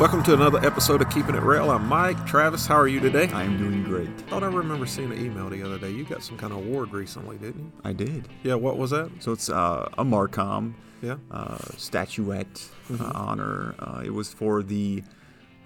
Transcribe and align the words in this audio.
Welcome 0.00 0.22
to 0.22 0.32
another 0.32 0.64
episode 0.64 1.02
of 1.02 1.10
Keeping 1.10 1.34
It 1.34 1.42
Roehl. 1.42 1.68
I'm 1.74 1.86
Mike. 1.86 2.26
Travis, 2.26 2.66
how 2.66 2.76
are 2.76 2.88
you 2.88 3.00
today? 3.00 3.28
I 3.34 3.42
am 3.44 3.58
doing 3.58 3.84
great. 3.84 4.08
thought 4.30 4.42
I 4.42 4.46
remember 4.46 4.86
seeing 4.86 5.12
an 5.12 5.22
email 5.22 5.50
the 5.50 5.62
other 5.62 5.78
day. 5.78 5.90
You 5.90 6.04
got 6.04 6.22
some 6.22 6.38
kind 6.38 6.54
of 6.54 6.60
award 6.60 6.92
recently, 6.92 7.36
didn't 7.36 7.60
you? 7.64 7.72
I 7.84 7.92
did. 7.92 8.26
Yeah, 8.42 8.54
what 8.54 8.78
was 8.78 8.92
that? 8.92 9.10
So 9.20 9.32
it's 9.32 9.50
uh, 9.50 9.90
a 9.98 10.04
Marcom 10.04 10.72
Yeah. 11.02 11.16
uh, 11.30 11.58
statuette 11.76 12.66
uh, 12.98 13.12
honor. 13.14 13.74
Uh, 13.78 14.00
it 14.02 14.14
was 14.14 14.32
for 14.32 14.62
the 14.62 15.04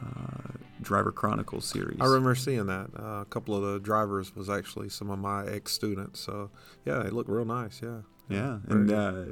uh, 0.04 0.48
Driver 0.82 1.12
Chronicles 1.12 1.64
series. 1.64 1.98
I 2.00 2.06
remember 2.06 2.34
seeing 2.34 2.66
that. 2.66 2.90
Uh, 2.98 3.20
a 3.20 3.26
couple 3.30 3.54
of 3.54 3.62
the 3.62 3.78
drivers 3.78 4.34
was 4.34 4.50
actually 4.50 4.88
some 4.88 5.10
of 5.10 5.18
my 5.20 5.46
ex 5.46 5.70
students. 5.70 6.18
So, 6.18 6.50
yeah, 6.84 7.04
they 7.04 7.10
look 7.10 7.28
real 7.28 7.44
nice. 7.44 7.80
Yeah. 7.80 8.00
Yeah, 8.28 8.58
and 8.68 8.90
uh, 8.90 9.24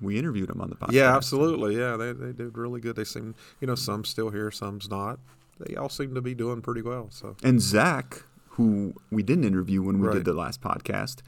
we 0.00 0.18
interviewed 0.18 0.48
him 0.50 0.60
on 0.60 0.70
the 0.70 0.76
podcast. 0.76 0.92
Yeah, 0.92 1.14
absolutely. 1.14 1.76
Yeah, 1.78 1.96
they, 1.96 2.12
they 2.12 2.32
did 2.32 2.56
really 2.56 2.80
good. 2.80 2.96
They 2.96 3.04
seem, 3.04 3.34
you 3.60 3.66
know, 3.66 3.74
some 3.74 4.04
still 4.04 4.30
here, 4.30 4.50
some's 4.50 4.88
not. 4.90 5.18
They 5.60 5.74
all 5.76 5.88
seem 5.90 6.14
to 6.14 6.22
be 6.22 6.34
doing 6.34 6.62
pretty 6.62 6.80
well. 6.82 7.08
So, 7.10 7.36
And 7.42 7.60
Zach, 7.60 8.22
who 8.50 8.94
we 9.10 9.22
didn't 9.22 9.44
interview 9.44 9.82
when 9.82 9.98
we 10.00 10.06
Right. 10.08 10.14
did 10.14 10.24
the 10.24 10.32
last 10.32 10.60
podcast, 10.62 11.20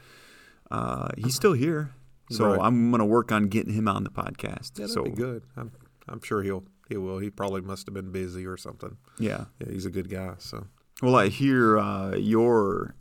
uh, 0.71 1.09
he's 1.17 1.35
still 1.35 1.53
here. 1.53 1.91
So 2.31 2.51
Right. 2.53 2.59
I'm 2.61 2.91
gonna 2.91 3.05
work 3.05 3.31
on 3.31 3.47
getting 3.47 3.73
him 3.73 3.87
on 3.87 4.03
the 4.03 4.09
podcast. 4.09 4.79
yeah, 4.79 4.87
that'd 4.87 4.91
so 4.91 5.03
be 5.03 5.11
good. 5.11 5.43
I'm, 5.57 5.71
I'm 6.07 6.21
sure 6.21 6.41
he'll 6.43 6.63
he 6.89 6.97
will. 6.97 7.19
He 7.19 7.29
probably 7.29 7.61
must 7.61 7.87
have 7.87 7.93
been 7.93 8.11
busy 8.11 8.45
or 8.45 8.57
something. 8.57 8.97
yeah. 9.19 9.45
Yeah, 9.59 9.71
he's 9.71 9.85
a 9.85 9.89
good 9.89 10.09
guy. 10.09 10.33
So, 10.39 10.65
Well, 11.01 11.15
I 11.15 11.27
hear 11.29 11.77
uh, 11.77 12.15
you're 12.15 12.95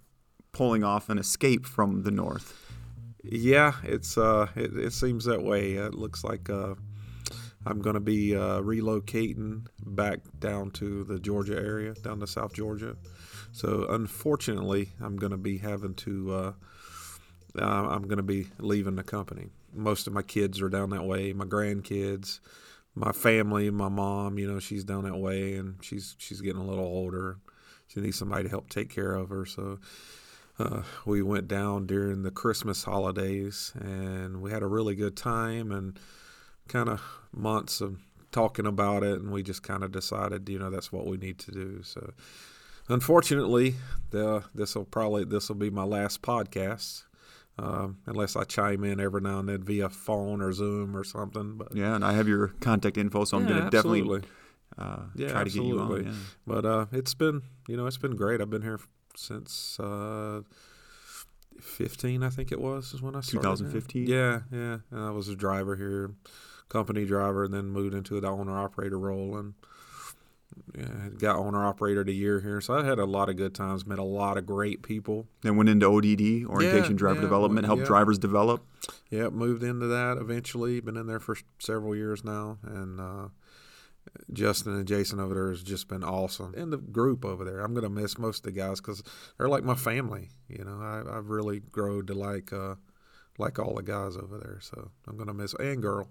pulling 0.53 0.85
off 0.85 1.09
an 1.09 1.19
escape 1.19 1.65
from 1.67 2.03
the 2.03 2.11
north. 2.11 2.70
Yeah, 3.23 3.75
it's 3.83 4.17
uh, 4.17 4.49
it, 4.57 4.77
it 4.77 4.93
seems 4.93 5.25
that 5.27 5.43
way. 5.43 5.73
It 5.73 5.95
looks 5.95 6.25
like 6.25 6.49
uh, 6.49 6.75
I'm 7.67 7.81
going 7.83 7.95
to 7.95 8.01
be 8.01 8.35
uh, 8.35 8.61
relocating 8.61 9.67
back 9.85 10.21
down 10.39 10.71
to 10.73 11.05
the 11.05 11.19
Georgia 11.19 11.57
area, 11.57 11.93
down 11.95 12.21
to 12.21 12.27
South 12.27 12.55
Georgia. 12.55 12.97
So 13.53 13.87
unfortunately, 13.91 14.93
I'm 15.01 15.17
going 15.17 15.33
to 15.33 15.39
be 15.39 15.59
having 15.59 15.95
to. 15.95 16.33
Uh, 16.33 16.53
uh, 17.59 17.89
I'm 17.89 18.03
going 18.03 18.19
to 18.19 18.23
be 18.23 18.47
leaving 18.59 18.95
the 18.95 19.03
company. 19.03 19.49
Most 19.75 20.07
of 20.07 20.13
my 20.13 20.23
kids 20.23 20.61
are 20.63 20.69
down 20.69 20.91
that 20.91 21.05
way. 21.05 21.33
My 21.33 21.45
grandkids, 21.45 22.39
my 22.95 23.13
family, 23.13 23.71
my 23.71 23.89
mom. 23.89 24.39
You 24.39 24.51
know, 24.51 24.61
she's 24.61 24.85
down 24.85 25.05
that 25.05 25.19
way, 25.19 25.55
and 25.55 25.77
she's 25.83 26.15
she's 26.19 26.41
getting 26.41 26.63
a 26.63 26.67
little 26.67 26.85
older. 26.85 27.39
She 27.89 28.01
needs 28.01 28.17
somebody 28.17 28.45
to 28.45 28.49
help 28.49 28.71
take 28.71 28.89
care 28.89 29.13
of 29.13 29.31
her. 29.31 29.45
So 29.45 29.81
uh, 30.61 30.83
we 31.07 31.23
went 31.23 31.49
down 31.49 31.87
during 31.87 32.23
the 32.23 32.31
Christmas 32.31 32.85
holidays 32.85 33.73
and 33.81 34.41
we 34.43 34.51
had 34.51 34.63
a 34.63 34.67
really 34.67 34.95
good 34.95 35.17
time 35.17 35.73
and 35.73 35.99
kind 36.69 36.89
of 36.89 37.01
months 37.33 37.81
of 37.81 37.99
talking 38.33 38.67
about 38.67 39.03
it 39.03 39.19
and 39.21 39.31
we 39.33 39.43
just 39.43 39.63
kind 39.63 39.83
of 39.83 39.91
decided 39.91 40.49
you 40.49 40.59
know 40.59 40.71
that's 40.71 40.93
what 40.93 41.07
we 41.07 41.17
need 41.17 41.39
to 41.39 41.51
do 41.51 41.83
so 41.83 42.13
unfortunately 42.89 43.75
the 44.11 44.45
this 44.55 44.75
will 44.75 44.85
probably 44.85 45.25
this 45.25 45.49
will 45.49 45.57
be 45.57 45.71
my 45.71 45.85
last 45.85 46.23
podcast 46.23 47.05
um, 47.59 47.99
unless 48.07 48.37
I 48.37 48.45
chime 48.45 48.85
in 48.85 49.01
every 49.01 49.21
now 49.21 49.41
and 49.41 49.49
then 49.49 49.63
via 49.63 49.89
phone 49.91 50.41
or 50.41 50.53
Zoom 50.53 50.97
or 50.97 51.05
something 51.05 51.57
but 51.59 51.75
Yeah, 51.75 51.95
and 51.95 52.05
I 52.05 52.13
have 52.13 52.27
your 52.29 52.49
contact 52.61 52.97
info, 52.97 53.25
so 53.25 53.37
I'm 53.37 53.47
gonna 53.47 53.69
definitely 53.71 54.23
uh, 54.79 55.03
Yeah, 55.15 55.29
try 55.33 55.45
to 55.45 55.51
get 55.51 55.63
you 55.65 55.79
on. 55.79 55.87
absolutely. 55.87 56.11
Yeah. 56.11 56.17
But 56.47 56.65
uh, 56.65 56.87
it's 56.93 57.13
been, 57.13 57.43
you 57.69 57.77
know, 57.77 57.87
it's 57.87 57.99
been 57.99 58.17
great. 58.17 58.41
I've 58.41 58.49
been 58.49 58.63
here 58.63 58.79
since 59.17 59.79
uh, 59.81 60.43
15, 61.61 62.23
I 62.23 62.31
think 62.31 62.53
it 62.53 62.61
was, 62.61 62.93
is 62.93 63.03
when 63.03 63.17
I 63.17 63.21
started. 63.21 63.43
2015? 63.43 64.07
Yeah, 64.07 64.41
yeah. 64.53 64.79
And 64.91 65.01
I 65.01 65.11
was 65.11 65.29
a 65.29 65.37
driver 65.37 65.77
here, 65.77 66.13
company 66.69 67.05
driver, 67.05 67.45
and 67.45 67.53
then 67.55 67.67
moved 67.67 67.95
into 67.95 68.21
the 68.21 68.29
owner 68.29 68.59
operator 68.59 68.99
role 68.99 69.37
and 69.37 69.55
yeah, 70.77 71.09
got 71.19 71.37
owner 71.37 71.65
operator 71.65 72.01
of 72.01 72.07
the 72.07 72.15
year 72.15 72.41
here. 72.41 72.61
So 72.61 72.75
I 72.75 72.85
had 72.85 72.99
a 72.99 73.05
lot 73.05 73.29
of 73.29 73.37
good 73.37 73.55
times, 73.55 73.87
met 73.87 73.99
a 73.99 74.05
lot 74.05 74.37
of 74.37 74.47
great 74.47 74.83
people. 74.83 75.27
Then 75.43 75.57
went 75.57 75.69
into 75.69 75.87
ODD, 75.87 76.47
orientation 76.49 76.93
Yeah, 76.93 76.99
driver 76.99 77.15
yeah, 77.17 77.21
development, 77.23 77.67
helped 77.67 77.83
yeah. 77.83 77.87
drivers 77.87 78.19
develop. 78.19 78.65
Yeah, 79.11 79.29
moved 79.29 79.63
into 79.63 79.87
that 79.87 80.19
eventually. 80.19 80.81
Been 80.81 80.97
in 80.97 81.07
there 81.07 81.21
for 81.21 81.37
several 81.59 81.95
years 81.95 82.25
now, 82.25 82.59
and 82.65 83.01
uh, 83.01 83.29
Justin 84.33 84.75
and 84.77 84.87
Jason 84.87 85.21
over 85.21 85.35
there 85.35 85.51
has 85.51 85.63
just 85.63 85.89
been 85.89 86.05
awesome. 86.05 86.55
And 86.57 86.73
the 86.73 86.79
group 86.79 87.25
over 87.25 87.45
there, 87.45 87.61
I'm 87.61 87.75
gonna 87.75 87.91
miss 87.91 88.19
most 88.19 88.39
of 88.39 88.43
the 88.45 88.53
guys 88.53 88.81
because 88.81 89.03
they're 89.39 89.49
like 89.49 89.65
my 89.65 89.75
family. 89.75 90.31
You 90.49 90.65
know, 90.65 90.81
I, 90.81 91.19
I've 91.19 91.31
really 91.31 91.61
grown 91.61 92.07
to 92.07 92.15
like 92.15 92.53
uh, 92.53 92.77
like 93.39 93.59
all 93.59 93.75
the 93.75 93.83
guys 93.83 94.17
over 94.17 94.39
there. 94.39 94.59
So 94.61 94.91
I'm 95.07 95.17
gonna 95.17 95.35
miss 95.35 95.55
and 95.55 95.83
girl. 95.83 96.09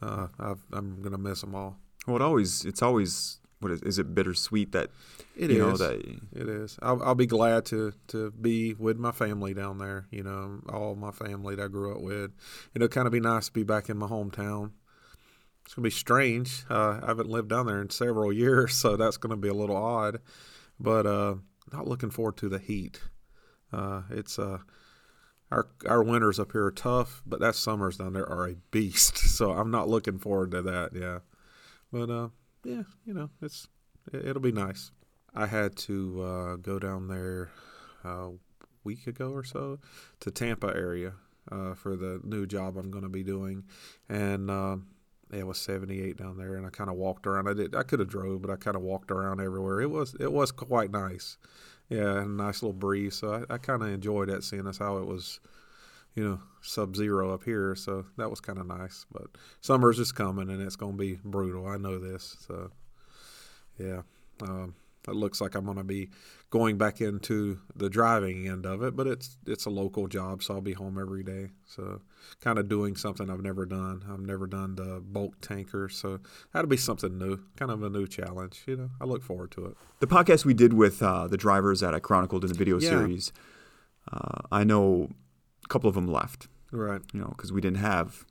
Uh, 0.00 0.28
I've, 0.38 0.62
I'm 0.72 1.00
gonna 1.02 1.18
miss 1.18 1.40
them 1.42 1.54
all. 1.54 1.78
Well, 2.06 2.16
it 2.16 2.22
always 2.22 2.64
it's 2.64 2.82
always 2.82 3.38
what 3.60 3.70
is, 3.70 3.82
is 3.82 3.98
it 3.98 4.12
bittersweet 4.14 4.72
that 4.72 4.90
It 5.36 5.50
you 5.50 5.58
know 5.58 5.70
is. 5.70 5.78
that 5.78 5.94
It 6.34 6.48
is. 6.48 6.78
I'll, 6.82 7.00
I'll 7.02 7.14
be 7.14 7.26
glad 7.26 7.64
to 7.66 7.92
to 8.08 8.30
be 8.32 8.74
with 8.74 8.96
my 8.98 9.12
family 9.12 9.54
down 9.54 9.78
there. 9.78 10.06
You 10.10 10.24
know, 10.24 10.60
all 10.72 10.96
my 10.96 11.12
family 11.12 11.54
that 11.54 11.64
I 11.64 11.68
grew 11.68 11.94
up 11.94 12.00
with. 12.02 12.32
It'll 12.74 12.88
kind 12.88 13.06
of 13.06 13.12
be 13.12 13.20
nice 13.20 13.46
to 13.46 13.52
be 13.52 13.62
back 13.62 13.88
in 13.88 13.96
my 13.96 14.08
hometown. 14.08 14.72
It's 15.64 15.74
gonna 15.74 15.84
be 15.84 15.90
strange. 15.90 16.64
Uh, 16.68 17.00
I 17.02 17.06
haven't 17.06 17.28
lived 17.28 17.48
down 17.48 17.66
there 17.66 17.80
in 17.80 17.90
several 17.90 18.32
years, 18.44 18.74
so 18.74 18.96
that's 18.96 19.16
gonna 19.16 19.36
be 19.36 19.48
a 19.48 19.54
little 19.54 19.76
odd. 19.76 20.20
But 20.78 21.06
uh, 21.06 21.36
not 21.72 21.86
looking 21.86 22.10
forward 22.10 22.36
to 22.38 22.48
the 22.48 22.58
heat. 22.58 23.00
Uh, 23.72 24.02
it's 24.10 24.38
uh, 24.38 24.58
our 25.50 25.68
our 25.86 26.02
winters 26.02 26.38
up 26.38 26.52
here 26.52 26.64
are 26.64 26.72
tough, 26.72 27.22
but 27.26 27.40
that 27.40 27.54
summers 27.54 27.98
down 27.98 28.12
there 28.12 28.28
are 28.28 28.48
a 28.48 28.56
beast. 28.70 29.18
So 29.32 29.52
I'm 29.52 29.70
not 29.70 29.88
looking 29.88 30.18
forward 30.18 30.50
to 30.52 30.62
that. 30.62 30.90
Yeah, 30.94 31.20
but 31.90 32.10
uh, 32.10 32.28
yeah, 32.64 32.82
you 33.04 33.14
know, 33.14 33.30
it's 33.40 33.66
it, 34.12 34.26
it'll 34.26 34.42
be 34.42 34.52
nice. 34.52 34.92
I 35.34 35.46
had 35.46 35.76
to 35.78 36.22
uh, 36.22 36.56
go 36.56 36.78
down 36.78 37.08
there 37.08 37.50
a 38.04 38.30
week 38.84 39.06
ago 39.06 39.30
or 39.30 39.42
so 39.42 39.78
to 40.20 40.30
Tampa 40.30 40.68
area 40.76 41.14
uh, 41.50 41.74
for 41.74 41.96
the 41.96 42.20
new 42.22 42.46
job 42.46 42.76
I'm 42.76 42.90
going 42.90 43.04
to 43.04 43.08
be 43.08 43.24
doing, 43.24 43.64
and 44.08 44.50
um, 44.50 44.88
it 45.32 45.46
was 45.46 45.58
78 45.58 46.16
down 46.16 46.36
there, 46.36 46.56
and 46.56 46.66
I 46.66 46.70
kind 46.70 46.90
of 46.90 46.96
walked 46.96 47.26
around. 47.26 47.48
I 47.48 47.54
did. 47.54 47.74
I 47.74 47.82
could 47.82 48.00
have 48.00 48.08
drove, 48.08 48.42
but 48.42 48.50
I 48.50 48.56
kind 48.56 48.76
of 48.76 48.82
walked 48.82 49.10
around 49.10 49.40
everywhere. 49.40 49.80
It 49.80 49.90
was 49.90 50.14
it 50.20 50.32
was 50.32 50.52
quite 50.52 50.90
nice. 50.90 51.38
Yeah, 51.88 52.22
a 52.22 52.26
nice 52.26 52.62
little 52.62 52.72
breeze. 52.72 53.16
So 53.16 53.44
I, 53.50 53.54
I 53.54 53.58
kind 53.58 53.82
of 53.82 53.88
enjoyed 53.88 54.28
that, 54.28 54.44
seeing 54.44 54.66
as 54.66 54.78
how 54.78 54.98
it 54.98 55.06
was, 55.06 55.40
you 56.14 56.24
know, 56.24 56.40
sub 56.60 56.96
zero 56.96 57.32
up 57.32 57.44
here. 57.44 57.74
So 57.74 58.06
that 58.18 58.30
was 58.30 58.40
kind 58.40 58.58
of 58.58 58.66
nice. 58.66 59.06
But 59.10 59.26
summer's 59.60 59.96
just 59.96 60.14
coming, 60.14 60.50
and 60.50 60.62
it's 60.62 60.76
going 60.76 60.92
to 60.92 60.98
be 60.98 61.18
brutal. 61.24 61.66
I 61.66 61.76
know 61.78 61.98
this. 61.98 62.36
So 62.46 62.70
yeah. 63.78 64.02
Um, 64.42 64.74
it 65.08 65.14
looks 65.14 65.40
like 65.40 65.54
I'm 65.54 65.64
going 65.64 65.76
to 65.78 65.84
be 65.84 66.10
going 66.50 66.78
back 66.78 67.00
into 67.00 67.58
the 67.74 67.88
driving 67.90 68.46
end 68.46 68.66
of 68.66 68.82
it, 68.82 68.94
but 68.94 69.06
it's 69.06 69.36
it's 69.46 69.64
a 69.66 69.70
local 69.70 70.06
job, 70.06 70.42
so 70.42 70.54
I'll 70.54 70.60
be 70.60 70.74
home 70.74 70.98
every 71.00 71.22
day. 71.24 71.50
So, 71.66 72.02
kind 72.40 72.58
of 72.58 72.68
doing 72.68 72.94
something 72.96 73.28
I've 73.30 73.42
never 73.42 73.64
done. 73.66 74.04
I've 74.10 74.20
never 74.20 74.46
done 74.46 74.76
the 74.76 75.00
bulk 75.04 75.40
tanker, 75.40 75.88
so 75.88 76.20
that'll 76.52 76.68
be 76.68 76.76
something 76.76 77.18
new, 77.18 77.38
kind 77.56 77.70
of 77.70 77.82
a 77.82 77.90
new 77.90 78.06
challenge. 78.06 78.62
You 78.66 78.76
know, 78.76 78.90
I 79.00 79.04
look 79.04 79.22
forward 79.22 79.50
to 79.52 79.66
it. 79.66 79.76
the 80.00 80.06
podcast 80.06 80.44
we 80.44 80.54
did 80.54 80.72
with 80.74 81.02
uh, 81.02 81.26
the 81.26 81.36
drivers 81.38 81.80
that 81.80 81.94
I 81.94 81.98
chronicled 82.00 82.44
in 82.44 82.48
the 82.52 82.58
video 82.58 82.78
Yeah. 82.78 82.88
series. 82.90 83.32
Uh, 84.12 84.42
I 84.50 84.64
know 84.64 85.08
a 85.64 85.68
couple 85.68 85.88
of 85.88 85.94
them 85.94 86.06
left, 86.06 86.48
Right. 86.70 87.00
you 87.12 87.20
know, 87.20 87.32
because 87.36 87.52
we 87.52 87.60
didn't 87.60 87.78
have 87.78 88.24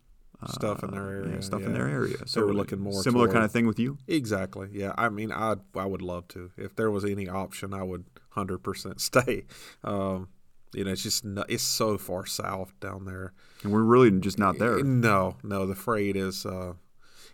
Stuff 0.49 0.83
in 0.83 0.91
their 0.91 1.21
yeah, 1.21 1.29
area, 1.29 1.41
stuff 1.41 1.61
in 1.63 1.73
their 1.73 1.87
area. 1.87 2.17
So 2.25 2.45
were 2.45 2.53
looking 2.53 2.79
more 2.79 3.03
similar 3.03 3.25
toward- 3.25 3.33
kind 3.33 3.45
of 3.45 3.51
thing 3.51 3.67
with 3.67 3.77
you. 3.79 3.97
Exactly. 4.07 4.69
Yeah. 4.71 4.93
I 4.97 5.09
mean, 5.09 5.31
I 5.31 5.55
I 5.75 5.85
would 5.85 6.01
love 6.01 6.27
to. 6.29 6.51
If 6.57 6.75
there 6.75 6.89
was 6.89 7.05
any 7.05 7.27
option, 7.29 7.73
I 7.73 7.83
would 7.83 8.05
hundred 8.31 8.59
percent 8.59 9.01
stay. 9.09 9.45
Um, 9.83 10.29
you 10.73 10.83
know, 10.85 10.91
it's 10.91 11.03
just 11.03 11.25
it's 11.49 11.63
so 11.63 11.97
far 11.97 12.25
south 12.25 12.73
down 12.79 13.05
there. 13.05 13.33
And 13.63 13.71
we're 13.71 13.83
really 13.83 14.09
just 14.19 14.39
not 14.39 14.57
there. 14.57 14.83
No, 14.83 15.37
no. 15.43 15.65
The 15.65 15.75
freight 15.75 16.15
is 16.15 16.45
uh, 16.45 16.73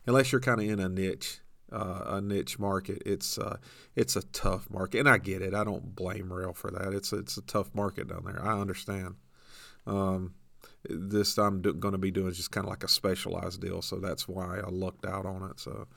unless 0.06 0.32
you're 0.32 0.42
kind 0.42 0.60
of 0.60 0.68
in 0.68 0.80
a 0.80 0.90
niche. 0.90 1.40
uh, 1.72 2.04
a 2.08 2.22
niche 2.22 2.58
market. 2.60 3.04
It's 3.06 3.38
uh, 3.38 3.58
it's 3.96 4.16
a 4.16 4.24
tough 4.24 4.70
market, 4.70 5.00
and 5.00 5.10
I 5.10 5.18
get 5.18 5.42
it. 5.42 5.54
I 5.54 5.64
don't 5.64 5.96
blame 5.96 6.30
Roehl 6.30 6.56
for 6.56 6.72
that. 6.72 6.94
It's 6.94 7.12
a, 7.14 7.18
it's 7.18 7.38
a 7.38 7.42
tough 7.42 7.70
market 7.76 8.08
down 8.08 8.24
there. 8.26 8.42
I 8.44 8.60
understand. 8.60 9.16
Um, 9.86 10.34
this 10.90 11.38
I'm 11.38 11.62
do, 11.62 11.74
going 11.74 11.94
to 11.94 11.98
be 11.98 12.12
doing 12.12 12.28
is 12.28 12.38
just 12.38 12.52
kind 12.52 12.66
of 12.66 12.70
like 12.70 12.84
a 12.84 12.88
specialized 12.88 13.62
deal, 13.62 13.82
so 13.82 13.98
that's 13.98 14.28
why 14.28 14.60
I 14.60 14.70
lucked 14.70 15.06
out 15.06 15.26
on 15.26 15.50
it. 15.50 15.60
So, 15.60 15.88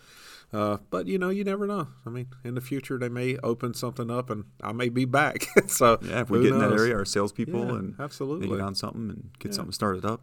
uh, 0.52 0.78
but 0.90 1.06
you 1.06 1.18
know, 1.18 1.28
you 1.30 1.44
never 1.44 1.66
know. 1.66 1.88
I 2.06 2.10
mean, 2.10 2.28
in 2.44 2.54
the 2.54 2.60
future 2.60 2.98
they 2.98 3.08
may 3.08 3.36
open 3.38 3.74
something 3.74 4.10
up, 4.10 4.30
and 4.30 4.44
I 4.62 4.72
may 4.72 4.88
be 4.88 5.04
back. 5.04 5.46
so 5.66 5.98
yeah, 6.02 6.22
if 6.22 6.30
we 6.30 6.42
get 6.42 6.52
knows? 6.52 6.62
in 6.62 6.70
that 6.70 6.76
area, 6.76 6.96
our 6.96 7.04
salespeople 7.04 7.66
yeah, 7.66 7.74
and 7.74 7.94
absolutely 7.98 8.48
get 8.48 8.60
on 8.60 8.74
something 8.74 9.10
and 9.10 9.30
get 9.38 9.52
yeah. 9.52 9.56
something 9.56 9.72
started 9.72 10.04
up. 10.04 10.20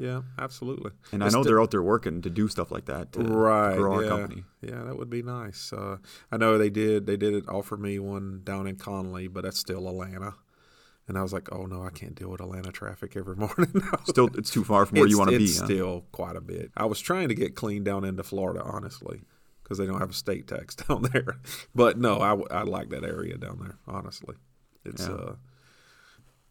Yeah, 0.00 0.22
absolutely. 0.38 0.92
And 1.12 1.22
it's 1.22 1.34
I 1.34 1.38
know 1.38 1.44
they're 1.44 1.60
out 1.60 1.70
there 1.70 1.82
working 1.82 2.22
to 2.22 2.30
do 2.30 2.48
stuff 2.48 2.70
like 2.70 2.86
that 2.86 3.12
to 3.12 3.20
right, 3.20 3.76
grow 3.76 4.00
yeah. 4.00 4.08
company. 4.08 4.44
Yeah, 4.62 4.84
that 4.84 4.96
would 4.96 5.10
be 5.10 5.22
nice. 5.22 5.74
Uh, 5.74 5.98
I 6.32 6.38
know 6.38 6.56
they 6.56 6.70
did. 6.70 7.04
They 7.04 7.18
did 7.18 7.46
offer 7.48 7.76
me 7.76 7.98
one 7.98 8.40
down 8.42 8.66
in 8.66 8.76
Conley, 8.76 9.28
but 9.28 9.44
that's 9.44 9.58
still 9.58 9.86
Atlanta. 9.86 10.34
And 11.10 11.18
I 11.18 11.22
was 11.22 11.32
like, 11.32 11.48
oh 11.50 11.66
no, 11.66 11.82
I 11.82 11.90
can't 11.90 12.14
deal 12.14 12.28
with 12.28 12.40
Atlanta 12.40 12.70
traffic 12.70 13.16
every 13.16 13.34
morning. 13.36 13.82
still, 14.04 14.30
it's 14.38 14.48
too 14.48 14.62
far 14.62 14.86
from 14.86 15.00
where 15.00 15.08
you 15.08 15.18
want 15.18 15.32
to 15.32 15.38
be. 15.38 15.44
It's 15.44 15.58
huh? 15.58 15.64
still 15.64 16.04
quite 16.12 16.36
a 16.36 16.40
bit. 16.40 16.70
I 16.76 16.84
was 16.84 17.00
trying 17.00 17.28
to 17.30 17.34
get 17.34 17.56
clean 17.56 17.82
down 17.82 18.04
into 18.04 18.22
Florida, 18.22 18.62
honestly, 18.62 19.22
because 19.60 19.76
they 19.76 19.86
don't 19.86 19.98
have 19.98 20.10
a 20.10 20.14
state 20.14 20.46
tax 20.46 20.76
down 20.88 21.02
there. 21.12 21.40
But 21.74 21.98
no, 21.98 22.20
I, 22.20 22.60
I 22.60 22.62
like 22.62 22.90
that 22.90 23.02
area 23.02 23.36
down 23.36 23.58
there, 23.58 23.76
honestly. 23.88 24.36
It's 24.84 25.08
yeah. 25.08 25.14
uh, 25.14 25.34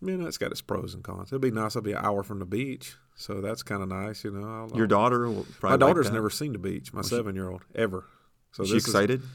you 0.01 0.17
know, 0.17 0.27
it's 0.27 0.37
got 0.37 0.51
its 0.51 0.61
pros 0.61 0.93
and 0.93 1.05
cons. 1.05 1.29
It'd 1.29 1.41
be 1.41 1.51
nice. 1.51 1.77
I'll 1.77 1.81
be 1.81 1.93
an 1.93 2.03
hour 2.03 2.21
from 2.21 2.39
the 2.39 2.45
beach, 2.45 2.97
so 3.15 3.39
that's 3.39 3.63
kind 3.63 3.81
of 3.81 3.87
nice. 3.87 4.25
You 4.25 4.31
know, 4.31 4.45
I'll, 4.45 4.77
Your 4.77 4.87
daughter, 4.87 5.29
my 5.63 5.77
daughter's 5.77 6.07
like 6.07 6.15
never 6.15 6.29
seen 6.29 6.51
the 6.51 6.59
beach. 6.59 6.91
My 6.91 7.01
seven 7.01 7.33
year 7.33 7.49
old 7.49 7.61
ever. 7.73 8.03
So 8.51 8.63
is 8.63 8.71
she 8.71 8.75
excited? 8.75 9.21
Is, 9.21 9.27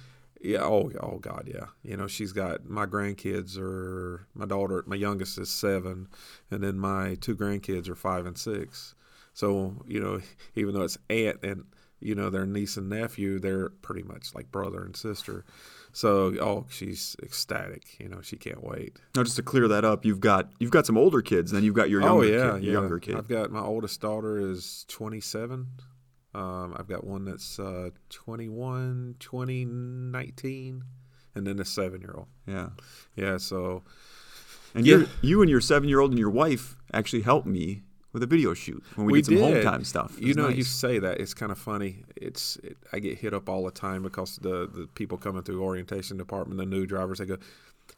yeah. 0.44 0.62
Oh, 0.62 0.90
oh 1.00 1.18
God, 1.18 1.50
yeah. 1.52 1.66
You 1.82 1.96
know, 1.96 2.06
she's 2.06 2.32
got 2.32 2.66
my 2.66 2.86
grandkids 2.86 3.58
are 3.58 4.26
my 4.34 4.46
daughter. 4.46 4.84
My 4.86 4.96
youngest 4.96 5.38
is 5.38 5.50
seven, 5.50 6.08
and 6.50 6.62
then 6.62 6.78
my 6.78 7.16
two 7.16 7.36
grandkids 7.36 7.88
are 7.88 7.94
five 7.94 8.26
and 8.26 8.38
six. 8.38 8.94
So 9.32 9.74
you 9.86 10.00
know, 10.00 10.20
even 10.54 10.74
though 10.74 10.82
it's 10.82 10.98
aunt 11.10 11.42
and 11.42 11.64
you 12.00 12.14
know 12.14 12.30
their 12.30 12.46
niece 12.46 12.76
and 12.76 12.88
nephew, 12.88 13.38
they're 13.38 13.70
pretty 13.70 14.02
much 14.02 14.34
like 14.34 14.52
brother 14.52 14.84
and 14.84 14.96
sister. 14.96 15.44
So, 15.94 16.34
oh, 16.40 16.66
she's 16.70 17.14
ecstatic. 17.22 18.00
You 18.00 18.08
know, 18.08 18.20
she 18.20 18.36
can't 18.36 18.64
wait. 18.64 18.98
Now, 19.14 19.22
just 19.22 19.36
to 19.36 19.44
clear 19.44 19.68
that 19.68 19.84
up, 19.84 20.04
you've 20.04 20.18
got 20.18 20.50
you've 20.58 20.72
got 20.72 20.86
some 20.86 20.98
older 20.98 21.22
kids, 21.22 21.52
and 21.52 21.56
then 21.56 21.64
you've 21.64 21.76
got 21.76 21.88
your 21.88 22.02
oh, 22.02 22.20
younger, 22.20 22.26
oh, 22.26 22.46
yeah, 22.46 22.52
kid, 22.54 22.64
yeah. 22.64 22.72
younger 22.72 22.98
kid. 22.98 23.16
I've 23.16 23.28
got 23.28 23.52
my 23.52 23.60
oldest 23.60 24.00
daughter 24.00 24.38
is 24.38 24.84
27. 24.88 25.68
Um, 26.34 26.74
I've 26.78 26.88
got 26.88 27.04
one 27.04 27.24
that's 27.24 27.58
uh, 27.58 27.90
21, 28.10 29.16
20, 29.20 29.64
19, 29.64 30.84
and 31.34 31.46
then 31.46 31.60
a 31.60 31.64
seven 31.64 32.00
year 32.00 32.14
old. 32.16 32.28
Yeah. 32.46 32.70
Yeah. 33.16 33.38
So. 33.38 33.82
And 34.74 34.84
yeah. 34.84 35.04
you 35.22 35.40
and 35.40 35.48
your 35.48 35.60
seven 35.60 35.88
year 35.88 36.00
old 36.00 36.10
and 36.10 36.18
your 36.18 36.30
wife 36.30 36.76
actually 36.92 37.22
helped 37.22 37.46
me 37.46 37.82
with 38.14 38.22
a 38.22 38.26
video 38.26 38.54
shoot 38.54 38.82
when 38.94 39.06
we, 39.06 39.12
we 39.14 39.18
did 39.18 39.26
some 39.26 39.34
did. 39.34 39.42
home 39.42 39.62
time 39.62 39.84
stuff. 39.84 40.16
You 40.18 40.34
know, 40.34 40.48
nice. 40.48 40.56
you 40.56 40.62
say 40.62 40.98
that 41.00 41.20
it's 41.20 41.34
kind 41.34 41.52
of 41.52 41.58
funny. 41.58 42.04
It's 42.16 42.56
it, 42.56 42.78
I 42.92 43.00
get 43.00 43.18
hit 43.18 43.34
up 43.34 43.48
all 43.48 43.64
the 43.64 43.70
time 43.70 44.02
because 44.02 44.36
the 44.36 44.68
the 44.72 44.88
people 44.94 45.18
coming 45.18 45.42
through 45.42 45.62
orientation 45.62 46.16
department, 46.16 46.58
the 46.58 46.64
new 46.64 46.86
drivers, 46.86 47.18
they 47.18 47.26
go, 47.26 47.38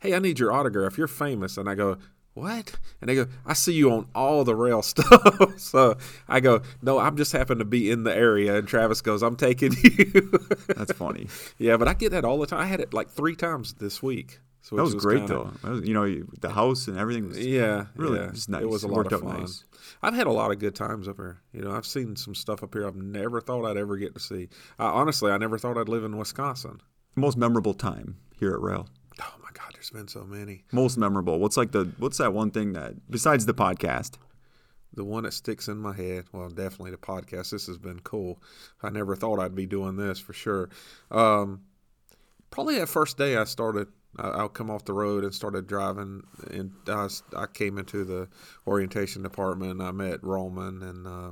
"Hey, 0.01 0.15
I 0.15 0.19
need 0.19 0.39
your 0.39 0.53
autograph. 0.53 0.99
You're 0.99 1.07
famous," 1.07 1.59
and 1.59 1.69
I 1.69 1.75
go, 1.75 1.99
what? 2.37 2.73
And 3.01 3.09
they 3.09 3.15
go, 3.15 3.27
I 3.47 3.55
see 3.55 3.73
you 3.73 3.91
on 3.91 4.09
all 4.15 4.45
the 4.45 4.53
Roehl 4.53 4.85
stuff. 4.85 5.59
so 5.59 5.97
I 6.29 6.41
go, 6.41 6.61
no, 6.83 6.99
I'm 6.99 7.17
just 7.17 7.33
happen 7.33 7.59
to 7.59 7.65
be 7.65 7.91
in 7.91 8.05
the 8.05 8.15
area. 8.15 8.57
And 8.57 8.69
Travis 8.69 9.01
goes, 9.01 9.23
I'm 9.23 9.37
taking 9.37 9.73
you. 9.83 10.39
That's 10.69 10.93
funny. 10.93 11.29
Yeah, 11.59 11.79
but 11.79 11.89
I 11.89 11.95
get 11.95 12.13
that 12.13 12.25
all 12.25 12.39
the 12.39 12.47
time. 12.47 12.61
I 12.61 12.67
had 12.67 12.81
it 12.81 12.93
like 12.93 13.09
three 13.09 13.37
times 13.37 13.75
this 13.75 14.03
week. 14.03 14.41
So 14.61 14.77
that 14.77 14.83
was, 14.83 14.95
was 14.95 15.05
great 15.05 15.27
kinda, 15.27 15.51
though. 15.63 15.71
Was, 15.71 15.89
you 15.89 15.95
know, 15.95 16.25
the 16.41 16.51
house 16.51 16.89
and 16.89 16.99
everything 16.99 17.29
was 17.29 17.39
yeah, 17.39 17.87
really 17.95 18.19
yeah. 18.19 18.31
just 18.33 18.51
nice. 18.51 18.63
It 18.63 18.69
was 18.69 18.85
a 18.85 18.89
it 18.89 18.93
lot 18.93 19.13
of 19.13 19.21
fun. 19.21 19.41
Nice. 19.41 19.65
I've 20.03 20.15
had 20.15 20.27
a 20.27 20.33
lot 20.33 20.51
of 20.51 20.59
good 20.59 20.75
times 20.75 21.09
up 21.09 21.17
here. 21.17 21.41
You 21.53 21.63
know, 21.63 21.71
I've 21.71 21.87
seen 21.87 22.17
some 22.17 22.35
stuff 22.35 22.63
up 22.63 22.75
here 22.75 22.87
I've 22.87 22.97
never 22.97 23.41
thought 23.41 23.65
I'd 23.65 23.77
ever 23.77 23.97
get 23.97 24.15
to 24.15 24.21
see. 24.21 24.49
Uh, 24.79 24.93
honestly, 24.93 25.31
I 25.33 25.39
never 25.39 25.57
thought 25.57 25.79
I'd 25.79 25.89
live 25.89 26.05
in 26.05 26.19
Wisconsin. 26.19 26.83
Most 27.15 27.39
memorable 27.39 27.75
time 27.75 28.17
here 28.39 28.53
at 28.53 28.61
Roehl. 28.61 28.89
Oh 29.21 29.35
my 29.43 29.49
God, 29.53 29.73
there's 29.75 29.91
been 29.91 30.09
so 30.09 30.25
many. 30.25 30.65
Most 30.73 30.99
memorable. 30.99 31.39
What's 31.39 31.57
like 31.57 31.73
the 31.73 31.93
what's 31.99 32.19
that 32.19 32.33
one 32.33 32.51
thing 32.51 32.73
that 32.75 33.11
besides 33.11 33.47
the 33.47 33.55
podcast? 33.55 34.15
The 34.93 35.05
one 35.05 35.25
that 35.25 35.33
sticks 35.33 35.69
in 35.69 35.79
my 35.79 35.95
head. 35.95 36.25
Well, 36.33 36.49
definitely 36.49 36.91
the 36.91 36.97
podcast. 36.97 37.51
This 37.51 37.67
has 37.67 37.79
been 37.79 38.01
cool. 38.01 38.41
I 38.83 38.91
never 38.91 39.15
thought 39.17 39.41
I'd 39.41 39.55
be 39.55 39.67
doing 39.67 39.97
this 39.97 40.19
for 40.19 40.33
sure. 40.33 40.71
Um, 41.11 41.63
probably 42.51 42.79
that 42.79 42.89
first 42.89 43.19
day 43.19 43.37
I 43.37 43.45
started 43.45 43.89
I'll 44.19 44.49
come 44.49 44.71
off 44.71 44.85
the 44.85 44.93
road 44.93 45.25
and 45.25 45.35
started 45.35 45.67
driving, 45.67 46.23
and 46.51 46.73
I, 46.89 47.09
I 47.37 47.47
came 47.47 47.77
into 47.79 48.05
the 48.05 48.29
orientation 48.67 49.23
department. 49.23 49.73
and 49.73 49.83
I 49.83 49.91
met 49.91 50.25
Roman, 50.25 50.83
and 50.83 51.07
uh, 51.07 51.31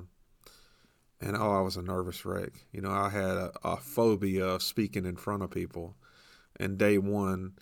and 1.20 1.36
oh, 1.36 1.52
I 1.52 1.62
was 1.62 1.76
a 1.76 1.82
nervous 1.82 2.24
wreck. 2.24 2.52
You 2.72 2.82
know, 2.82 2.90
I 2.90 3.08
had 3.08 3.36
a, 3.36 3.52
a, 3.64 3.76
phobia 3.78 4.44
of 4.46 4.62
speaking 4.62 5.06
in 5.06 5.16
front 5.16 5.42
of 5.42 5.50
people. 5.50 5.96
And 6.60 6.76
day 6.76 6.98
one, 6.98 7.54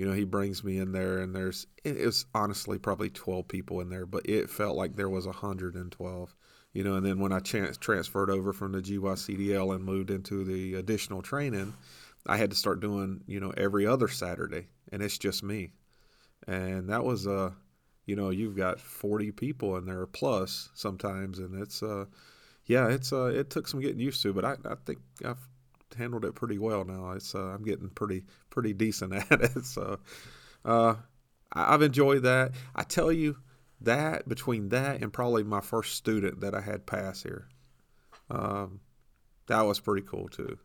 you 0.00 0.06
know, 0.06 0.12
he 0.12 0.24
brings 0.24 0.64
me 0.64 0.78
in 0.78 0.92
there, 0.92 1.18
and 1.18 1.36
there's 1.36 1.66
it 1.84 2.06
was 2.06 2.24
honestly 2.34 2.78
probably 2.78 3.10
twelve 3.10 3.48
people 3.48 3.82
in 3.82 3.90
there, 3.90 4.06
but 4.06 4.26
it 4.26 4.48
felt 4.48 4.74
like 4.74 4.96
there 4.96 5.10
was 5.10 5.26
hundred 5.26 5.74
and 5.74 5.92
twelve. 5.92 6.34
You 6.72 6.84
know, 6.84 6.94
and 6.94 7.04
then 7.04 7.18
when 7.18 7.32
I 7.32 7.40
transferred 7.40 8.30
over 8.30 8.54
from 8.54 8.72
the 8.72 8.80
GYCDL 8.80 9.74
and 9.74 9.84
moved 9.84 10.10
into 10.10 10.42
the 10.44 10.76
additional 10.76 11.20
training 11.20 11.74
I 12.26 12.38
had 12.38 12.50
to 12.50 12.56
start 12.56 12.80
doing, 12.80 13.22
you 13.26 13.40
know, 13.40 13.52
every 13.56 13.86
other 13.86 14.08
Saturday, 14.08 14.68
and 14.90 15.02
it's 15.02 15.18
just 15.18 15.42
me. 15.42 15.72
And 16.46 16.88
that 16.88 17.04
was 17.04 17.26
uh 17.26 17.50
you 18.06 18.16
know, 18.16 18.30
you've 18.30 18.56
got 18.56 18.80
40 18.80 19.32
people 19.32 19.76
in 19.76 19.84
there 19.84 20.06
plus 20.06 20.70
sometimes 20.74 21.38
and 21.38 21.60
it's 21.60 21.82
uh 21.82 22.06
yeah, 22.64 22.88
it's 22.88 23.12
uh 23.12 23.26
it 23.26 23.50
took 23.50 23.68
some 23.68 23.80
getting 23.80 24.00
used 24.00 24.22
to, 24.22 24.32
but 24.32 24.44
I 24.44 24.56
I 24.64 24.76
think 24.86 25.00
I've 25.24 25.46
handled 25.96 26.24
it 26.24 26.34
pretty 26.34 26.58
well 26.58 26.84
now. 26.84 27.12
It's 27.12 27.34
uh, 27.34 27.38
I'm 27.38 27.64
getting 27.64 27.90
pretty 27.90 28.24
pretty 28.50 28.72
decent 28.72 29.12
at 29.30 29.40
it. 29.42 29.64
So 29.64 29.98
uh 30.64 30.94
I've 31.52 31.82
enjoyed 31.82 32.22
that. 32.22 32.52
I 32.74 32.84
tell 32.84 33.10
you 33.10 33.36
that 33.80 34.28
between 34.28 34.68
that 34.68 35.02
and 35.02 35.12
probably 35.12 35.42
my 35.42 35.60
first 35.60 35.96
student 35.96 36.40
that 36.40 36.54
I 36.54 36.60
had 36.60 36.86
pass 36.86 37.22
here. 37.22 37.48
Um, 38.30 38.80
that 39.48 39.62
was 39.62 39.80
pretty 39.80 40.06
cool 40.06 40.28
too. 40.28 40.58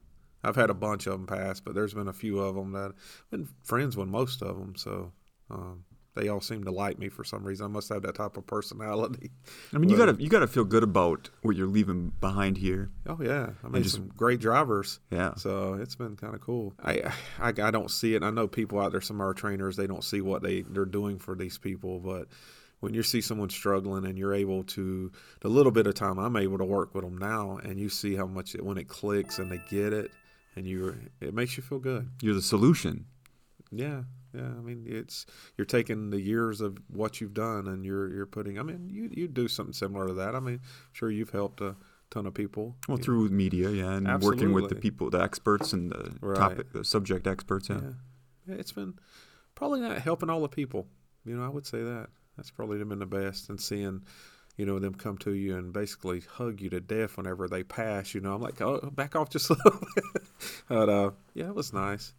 I've 0.44 0.56
had 0.56 0.70
a 0.70 0.76
bunch 0.76 1.08
of 1.08 1.14
them 1.14 1.26
pass, 1.26 1.60
but 1.60 1.74
there's 1.74 1.96
been 1.96 2.08
a 2.08 2.14
few 2.14 2.40
of 2.40 2.56
them 2.56 2.74
that 2.74 2.92
I've 2.92 3.32
been 3.32 3.50
friends 3.64 3.98
with 3.98 4.08
most 4.08 4.44
of 4.44 4.58
them. 4.58 4.76
So 4.76 5.12
um, 5.50 5.86
they 6.16 6.30
all 6.30 6.42
seem 6.42 6.64
to 6.64 6.72
like 6.72 6.98
me 6.98 7.10
for 7.10 7.24
some 7.24 7.44
reason. 7.44 7.66
I 7.66 7.70
must 7.70 7.90
have 7.90 8.02
that 8.04 8.16
type 8.16 8.38
of 8.38 8.48
personality. 8.48 9.32
I 9.74 9.78
mean, 9.78 9.90
but, 9.90 9.92
you 9.92 9.98
gotta 9.98 10.24
you 10.24 10.30
gotta 10.30 10.48
feel 10.48 10.64
good 10.64 10.84
about 10.84 11.30
what 11.42 11.56
you're 11.56 11.68
leaving 11.68 12.12
behind 12.22 12.58
here. 12.58 12.90
Oh 13.08 13.20
yeah, 13.22 13.52
I 13.64 13.68
mean, 13.68 13.84
just, 13.84 13.96
some 13.96 14.08
great 14.16 14.40
drivers. 14.40 15.00
Yeah, 15.12 15.36
so 15.36 15.76
it's 15.76 15.96
been 15.96 16.16
kind 16.16 16.34
of 16.34 16.42
cool. 16.42 16.74
I, 16.84 17.14
I 17.40 17.50
I 17.50 17.72
don't 17.72 17.92
see 17.92 18.16
it. 18.16 18.24
I 18.24 18.32
know 18.32 18.48
people 18.48 18.80
out 18.80 18.92
there, 18.92 19.02
some 19.02 19.18
of 19.18 19.22
our 19.22 19.34
trainers, 19.34 19.76
they 19.76 19.88
don't 19.88 20.04
see 20.04 20.22
what 20.22 20.42
they 20.42 20.62
they're 20.62 20.86
doing 20.86 21.20
for 21.20 21.36
these 21.36 21.58
people, 21.58 22.00
but 22.00 22.28
when 22.80 22.94
you 22.94 23.04
see 23.04 23.22
someone 23.22 23.50
struggling 23.50 24.06
and 24.06 24.18
you're 24.18 24.34
able 24.34 24.64
to 24.64 25.12
the 25.42 25.50
little 25.50 25.72
bit 25.72 25.88
of 25.88 25.96
time 25.96 26.20
I'm 26.20 26.36
able 26.36 26.58
to 26.58 26.66
work 26.66 26.94
with 26.94 27.04
them 27.04 27.18
now, 27.18 27.60
and 27.64 27.80
you 27.80 27.90
see 27.90 28.16
how 28.16 28.28
much 28.28 28.56
it, 28.56 28.64
when 28.64 28.78
it 28.78 28.88
clicks 28.88 29.40
and 29.40 29.52
they 29.52 29.60
get 29.70 29.92
it 29.92 30.12
and 30.56 30.66
you 30.66 30.96
it 31.20 31.34
makes 31.34 31.58
you 31.58 31.64
feel 31.64 31.80
good. 31.80 32.10
You're 32.22 32.36
the 32.36 32.42
solution. 32.42 33.06
Yeah, 33.72 34.04
yeah. 34.36 34.48
I 34.48 34.62
mean, 34.62 34.86
it's 34.88 35.26
you're 35.58 35.66
taking 35.66 36.10
the 36.10 36.20
years 36.20 36.62
of 36.62 36.78
what 36.88 37.22
you've 37.22 37.34
done 37.34 37.68
and 37.68 37.86
you're 37.86 38.14
you're 38.14 38.26
putting. 38.26 38.60
I 38.60 38.64
mean, 38.64 38.90
you 38.90 39.10
you 39.12 39.28
do 39.28 39.48
something 39.48 39.74
similar 39.74 40.08
to 40.08 40.14
that. 40.14 40.36
I 40.36 40.40
mean, 40.40 40.60
sure 40.92 41.10
you've 41.10 41.32
helped 41.32 41.62
a 41.62 41.76
ton 42.12 42.26
of 42.26 42.34
people. 42.34 42.76
Well, 42.88 42.98
through 42.98 43.30
know. 43.30 43.36
media, 43.36 43.70
yeah, 43.70 43.92
and 43.92 44.08
Absolutely. 44.08 44.48
working 44.48 44.54
with 44.54 44.70
the 44.70 44.76
people, 44.76 45.10
the 45.10 45.22
experts, 45.22 45.74
and 45.74 45.92
the 45.92 46.16
right. 46.22 46.38
topic, 46.38 46.72
the 46.74 46.84
subject 46.84 47.28
experts. 47.28 47.70
Yeah. 47.70 47.80
yeah, 48.48 48.56
it's 48.56 48.72
been 48.72 48.96
probably 49.56 49.82
not 49.82 49.98
helping 50.00 50.30
all 50.30 50.42
the 50.42 50.50
people. 50.50 50.88
You 51.26 51.38
know, 51.38 51.46
I 51.46 51.50
would 51.50 51.66
say 51.66 51.82
that 51.82 52.08
that's 52.38 52.52
probably 52.52 52.84
been 52.84 53.00
the 53.00 53.06
best, 53.06 53.50
and 53.50 53.60
seeing 53.60 54.04
you 54.58 54.66
know, 54.66 54.80
them 54.80 54.94
come 54.94 55.18
to 55.18 55.34
you 55.34 55.58
and 55.58 55.74
basically 55.74 56.22
hug 56.22 56.62
you 56.62 56.70
to 56.70 56.80
death 56.80 57.18
whenever 57.18 57.48
they 57.48 57.64
pass. 57.64 58.14
You 58.14 58.22
know, 58.22 58.34
I'm 58.34 58.42
like, 58.42 58.62
oh, 58.62 58.90
back 58.94 59.16
off 59.16 59.30
just 59.30 59.50
a 59.50 59.58
little 59.66 59.82
bit. 59.96 60.24
but 60.70 60.90
uh, 60.90 61.12
yeah, 61.34 61.48
it 61.48 61.56
was 61.56 61.74
nice. 61.74 62.14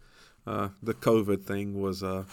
Uh, 0.47 0.69
the 0.83 0.95
COVID 0.95 1.45
thing 1.45 1.81
was 1.81 2.03
uh, 2.03 2.25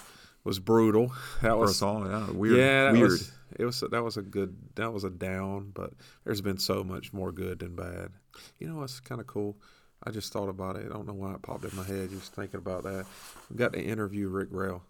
was 0.44 0.60
brutal. 0.60 1.14
That 1.42 1.52
For 1.52 1.58
was 1.58 1.82
all, 1.82 2.08
yeah, 2.08 2.30
weird. 2.32 2.58
Yeah, 2.58 2.92
weird. 2.92 3.12
Was, 3.12 3.32
it 3.58 3.66
was 3.66 3.80
that 3.92 4.04
was 4.04 4.18
a 4.18 4.22
good 4.22 4.56
that 4.76 4.92
was 4.92 5.04
a 5.04 5.10
down, 5.10 5.72
but 5.74 5.94
there's 6.24 6.42
been 6.42 6.58
so 6.58 6.84
much 6.84 7.14
more 7.14 7.32
good 7.32 7.60
than 7.60 7.76
bad. 7.76 8.12
You 8.60 8.68
know, 8.68 8.84
it's 8.84 9.00
kind 9.00 9.22
of 9.22 9.28
cool. 9.28 9.58
I 10.04 10.12
just 10.12 10.34
thought 10.34 10.50
about 10.50 10.76
it. 10.76 10.86
I 10.86 10.94
don't 10.94 11.08
know 11.08 11.14
why 11.14 11.34
it 11.34 11.42
popped 11.42 11.64
in 11.64 11.76
my 11.76 11.84
head. 11.84 12.10
Just 12.10 12.34
thinking 12.36 12.60
about 12.60 12.84
that. 12.84 13.06
We 13.50 13.58
got 13.58 13.74
to 13.74 13.82
interview 13.82 14.28
Rick 14.28 14.52
Roehl. 14.52 14.82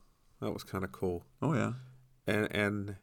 That 0.41 0.51
was 0.51 0.63
kind 0.63 0.83
of 0.83 0.91
cool. 0.91 1.23
Oh 1.41 1.53
yeah. 1.53 1.73
And 2.25 2.47
and 2.51 2.95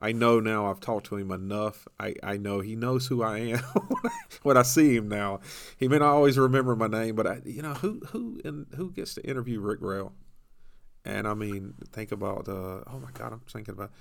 I 0.00 0.12
know 0.12 0.38
now 0.40 0.66
I've 0.70 0.80
talked 0.80 1.06
to 1.06 1.16
him 1.16 1.30
enough. 1.32 1.88
I, 1.98 2.14
I 2.22 2.36
know 2.36 2.60
he 2.60 2.76
knows 2.76 3.08
who 3.08 3.22
I 3.22 3.38
am 3.38 3.62
when 4.42 4.56
I 4.56 4.62
see 4.62 4.94
him 4.96 5.08
now. 5.08 5.40
He 5.76 5.88
may 5.88 5.98
not 5.98 6.12
always 6.14 6.38
remember 6.38 6.76
my 6.76 6.86
name, 6.86 7.16
but 7.16 7.26
I, 7.26 7.40
you 7.44 7.62
know 7.62 7.74
who 7.74 8.00
who 8.10 8.40
and 8.44 8.66
who 8.76 8.90
gets 8.92 9.14
to 9.14 9.26
interview 9.28 9.60
Rick 9.60 9.80
Roehl? 9.80 10.12
And 11.04 11.26
I 11.26 11.34
mean, 11.34 11.74
think 11.92 12.12
about 12.12 12.44
the 12.44 12.82
oh 12.86 12.98
my 13.00 13.10
God, 13.12 13.32
I'm 13.32 13.40
thinking 13.40 13.74
about 13.74 13.92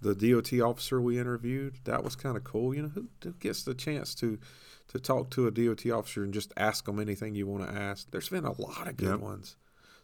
the 0.00 0.14
DOT 0.14 0.52
officer 0.60 1.00
we 1.00 1.18
interviewed. 1.18 1.76
That 1.84 2.04
was 2.04 2.16
kind 2.16 2.36
of 2.36 2.44
cool. 2.44 2.74
You 2.74 2.82
know, 2.82 2.88
who, 2.88 3.08
who 3.22 3.32
gets 3.32 3.62
the 3.64 3.74
chance 3.74 4.14
to 4.16 4.38
to 4.88 4.98
talk 5.00 5.30
to 5.30 5.46
a 5.46 5.50
DOT 5.50 5.86
officer 5.90 6.22
and 6.24 6.34
just 6.34 6.52
ask 6.56 6.84
them 6.84 7.00
anything 7.00 7.34
you 7.34 7.46
want 7.46 7.68
to 7.68 7.74
ask? 7.74 8.10
There's 8.10 8.28
been 8.28 8.44
a 8.44 8.60
lot 8.60 8.88
of 8.88 8.96
good 8.96 9.18
Yep. 9.18 9.20
ones 9.20 9.56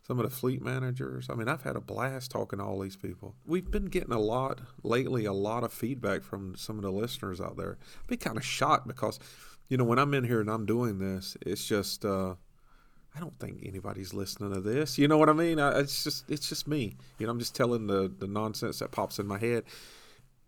some 0.07 0.19
of 0.19 0.29
the 0.29 0.35
fleet 0.35 0.61
managers. 0.63 1.29
I 1.31 1.35
mean, 1.35 1.49
I've 1.49 1.63
had 1.63 1.77
a 1.77 1.81
blast 1.81 2.31
talking 2.33 2.59
to 2.59 2.65
all 2.65 2.81
these 2.81 2.97
people. 2.97 3.37
We've 3.47 3.71
been 3.71 3.87
getting 3.87 4.13
a 4.13 4.19
lot 4.19 4.61
lately, 4.83 5.25
a 5.25 5.33
lot 5.33 5.63
of 5.63 5.73
feedback 5.73 6.23
from 6.23 6.57
some 6.57 6.77
of 6.77 6.83
the 6.83 6.91
listeners 6.91 7.41
out 7.41 7.57
there. 7.57 7.79
I've 8.01 8.09
been 8.09 8.19
kind 8.19 8.37
of 8.37 8.45
shocked 8.45 8.89
because, 8.89 9.21
you 9.69 9.77
know, 9.77 9.85
when 9.85 9.99
I'm 9.99 10.13
in 10.15 10.25
here 10.25 10.41
and 10.41 10.51
I'm 10.51 10.67
doing 10.67 10.99
this, 10.99 11.37
it's 11.47 11.67
just, 11.67 12.05
uh, 12.05 12.35
I 13.15 13.21
don't 13.21 13.39
think 13.39 13.63
anybody's 13.65 14.13
listening 14.13 14.55
to 14.55 14.61
this. 14.61 14.99
You 14.99 15.07
know 15.07 15.19
what 15.19 15.29
I 15.29 15.35
mean? 15.35 15.61
I, 15.61 15.79
it's 15.79 16.03
just, 16.03 16.29
it's 16.29 16.49
just 16.49 16.67
me. 16.67 16.97
You 17.19 17.27
know, 17.27 17.33
I'm 17.33 17.39
just 17.39 17.55
telling 17.55 17.87
the 17.87 18.11
the 18.19 18.27
nonsense 18.27 18.79
that 18.79 18.91
pops 18.91 19.19
in 19.19 19.27
my 19.27 19.39
head. 19.39 19.65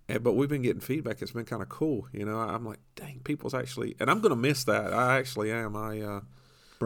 And, 0.09 0.23
but 0.23 0.33
we've 0.33 0.49
been 0.49 0.63
getting 0.63 0.81
feedback. 0.81 1.23
It's 1.23 1.33
been 1.33 1.45
kind 1.45 1.63
of 1.63 1.69
cool. 1.69 2.09
You 2.13 2.25
know, 2.25 2.39
I'm 2.39 2.65
like, 2.65 2.81
dang, 2.97 3.21
people's 3.23 3.55
actually, 3.55 3.97
and 4.01 4.11
I'm 4.11 4.21
to 4.23 4.37
miss 4.37 4.65
that. 4.65 4.93
I 4.93 5.19
actually 5.19 5.53
am. 5.53 5.77
I, 5.77 6.01
uh, 6.01 6.21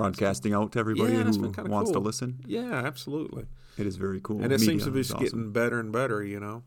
Broadcasting 0.03 0.53
out 0.55 0.73
to 0.73 0.79
everybody 0.79 1.13
Yeah, 1.13 1.25
who 1.25 1.71
wants 1.71 1.91
to 1.93 1.99
listen. 1.99 2.41
yeah, 2.47 2.73
absolutely. 2.73 3.47
It 3.77 3.87
is 3.87 3.97
very 3.97 4.21
cool. 4.23 4.43
and 4.43 4.53
it 4.53 4.61
seems 4.61 4.85
to 4.85 4.91
be 4.91 5.01
awesome. 5.01 5.19
getting 5.21 5.53
better 5.53 5.79
and 5.81 5.93
better. 5.93 6.23
You 6.25 6.41
know, 6.41 6.63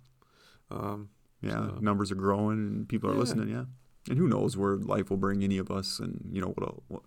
um, 0.69 1.09
Yeah, 1.41 1.67
so- 1.69 1.77
numbers 1.81 2.11
are 2.11 2.15
growing 2.15 2.57
and 2.59 2.87
people 2.89 3.09
are 3.09 3.13
Yeah. 3.13 3.19
listening. 3.19 3.49
Yeah, 3.49 3.65
and 4.09 4.17
who 4.17 4.27
knows 4.27 4.55
where 4.57 4.77
life 4.77 5.09
will 5.09 5.17
bring 5.17 5.43
any 5.43 5.57
of 5.57 5.69
us, 5.71 5.99
and 5.99 6.29
you 6.31 6.41
know 6.41 6.49
what? 6.57 6.83
what 6.87 7.03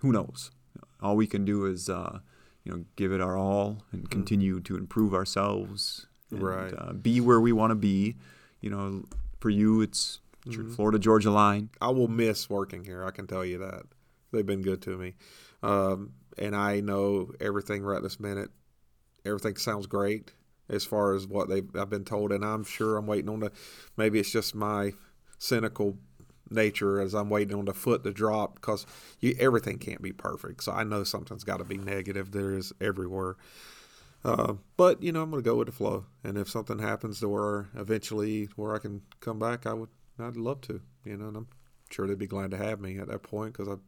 who 0.00 0.12
knows? 0.12 0.50
All 1.00 1.16
we 1.16 1.26
can 1.26 1.44
do 1.44 1.64
is, 1.66 1.88
uh, 1.88 2.20
you 2.64 2.72
know, 2.72 2.84
give 2.96 3.12
it 3.12 3.20
our 3.20 3.36
all 3.36 3.84
and 3.92 4.08
continue 4.10 4.60
to 4.60 4.76
improve 4.76 5.14
ourselves. 5.14 6.06
And. 6.30 6.42
Right. 6.42 6.72
Uh, 6.76 6.92
be 6.92 7.20
where 7.20 7.40
we 7.40 7.52
want 7.52 7.70
to 7.72 7.74
be. 7.76 8.16
You 8.60 8.70
know, 8.70 9.04
for 9.40 9.50
you, 9.50 9.80
it's 9.80 10.18
Mm-hmm. 10.44 10.72
Florida 10.72 10.98
Georgia 10.98 11.30
line. 11.30 11.70
I 11.80 11.90
will 11.90 12.08
miss 12.08 12.50
working 12.50 12.82
here. 12.84 13.04
I 13.04 13.12
can 13.12 13.28
tell 13.28 13.44
you 13.44 13.58
that 13.58 13.84
they've 14.32 14.46
been 14.46 14.62
good 14.62 14.82
to 14.82 14.96
me, 14.96 15.14
um, 15.62 16.12
and 16.38 16.56
I 16.56 16.80
know 16.80 17.32
everything 17.40 17.82
right 17.82 18.02
this 18.02 18.18
minute. 18.18 18.50
Everything 19.24 19.56
sounds 19.56 19.86
great 19.86 20.32
as 20.68 20.84
far 20.84 21.14
as 21.14 21.26
what 21.26 21.48
they've 21.48 21.68
I've 21.76 21.90
been 21.90 22.04
told, 22.04 22.32
and 22.32 22.44
I'm 22.44 22.64
sure 22.64 22.96
I'm 22.96 23.06
waiting 23.06 23.28
on 23.28 23.40
the. 23.40 23.52
Maybe 23.96 24.18
it's 24.18 24.32
just 24.32 24.54
my 24.54 24.92
cynical 25.38 25.98
nature 26.50 27.00
as 27.00 27.14
I'm 27.14 27.30
waiting 27.30 27.56
on 27.56 27.64
the 27.64 27.74
foot 27.74 28.04
to 28.04 28.12
drop 28.12 28.56
because 28.56 28.86
everything 29.38 29.78
can't 29.78 30.02
be 30.02 30.12
perfect. 30.12 30.64
So 30.64 30.72
I 30.72 30.84
know 30.84 31.04
something's 31.04 31.44
got 31.44 31.58
to 31.58 31.64
be 31.64 31.78
negative. 31.78 32.32
There 32.32 32.54
is 32.54 32.72
everywhere. 32.80 33.36
Uh, 34.24 34.54
but 34.76 35.02
you 35.02 35.10
know, 35.12 35.22
I'm 35.22 35.30
going 35.30 35.42
to 35.42 35.48
go 35.48 35.56
with 35.56 35.66
the 35.66 35.72
flow, 35.72 36.06
and 36.22 36.38
if 36.38 36.48
something 36.48 36.78
happens 36.78 37.20
to 37.20 37.28
where 37.28 37.68
eventually 37.74 38.48
where 38.54 38.74
I 38.74 38.78
can 38.78 39.02
come 39.20 39.38
back, 39.38 39.66
I 39.66 39.74
would, 39.74 39.88
I'd 40.18 40.36
love 40.36 40.60
to. 40.62 40.80
You 41.04 41.16
know, 41.16 41.28
and 41.28 41.36
I'm 41.38 41.48
sure 41.90 42.06
they'd 42.06 42.18
be 42.18 42.28
glad 42.28 42.52
to 42.52 42.56
have 42.56 42.80
me 42.80 42.98
at 42.98 43.08
that 43.08 43.24
point 43.24 43.52
because 43.52 43.68
I've, 43.68 43.80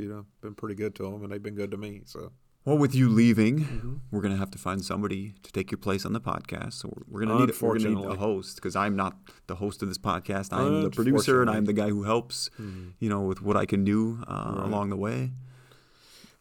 you 0.00 0.08
know, 0.08 0.26
been 0.40 0.54
pretty 0.54 0.74
good 0.74 0.94
to 0.96 1.02
them, 1.04 1.22
and 1.22 1.30
they've 1.32 1.42
been 1.42 1.54
good 1.54 1.70
to 1.70 1.76
me. 1.76 2.02
So 2.06 2.32
Well, 2.64 2.76
with 2.78 2.94
you 2.94 3.08
leaving, 3.08 3.60
Mm-hmm. 3.60 3.94
we're 4.10 4.20
gonna 4.20 4.36
have 4.36 4.50
to 4.52 4.58
find 4.58 4.84
somebody 4.84 5.34
to 5.42 5.52
take 5.52 5.70
your 5.70 5.78
place 5.78 6.04
on 6.04 6.12
the 6.12 6.20
podcast. 6.20 6.74
So 6.74 6.88
we're- 7.08 7.26
gonna 7.26 7.46
need 7.46 7.54
we're 7.60 7.78
gonna 7.78 7.94
need 7.94 8.04
a 8.06 8.16
host 8.16 8.56
because 8.56 8.76
I'm 8.76 8.96
not 8.96 9.16
the 9.46 9.54
host 9.56 9.82
of 9.82 9.88
this 9.88 9.98
podcast. 9.98 10.52
I'm 10.52 10.82
the 10.82 10.90
producer 10.90 11.40
and 11.40 11.48
I'm 11.50 11.64
the 11.64 11.72
guy 11.72 11.88
who 11.88 12.02
helps, 12.02 12.50
you 12.98 13.08
know, 13.08 13.22
with 13.22 13.40
what 13.42 13.56
I 13.56 13.66
can 13.66 13.84
do 13.84 14.22
uh, 14.26 14.44
Mm-hmm. 14.44 14.58
Right. 14.58 14.66
along 14.66 14.90
the 14.90 14.96
way. 14.96 15.30